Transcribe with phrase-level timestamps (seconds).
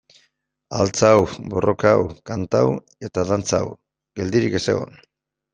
[0.77, 2.73] Altxatu, borrokatu, kantatu
[3.09, 3.79] eta dantzatu,
[4.23, 5.01] geldirik ez egon.